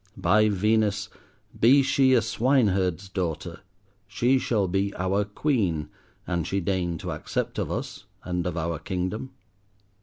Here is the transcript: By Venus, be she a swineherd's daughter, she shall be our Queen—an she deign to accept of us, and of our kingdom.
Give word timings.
By 0.17 0.49
Venus, 0.49 1.09
be 1.59 1.83
she 1.83 2.15
a 2.15 2.23
swineherd's 2.23 3.07
daughter, 3.07 3.59
she 4.07 4.39
shall 4.39 4.67
be 4.67 4.91
our 4.95 5.23
Queen—an 5.25 6.43
she 6.45 6.59
deign 6.59 6.97
to 6.97 7.11
accept 7.11 7.59
of 7.59 7.71
us, 7.71 8.05
and 8.23 8.47
of 8.47 8.57
our 8.57 8.79
kingdom. 8.79 9.33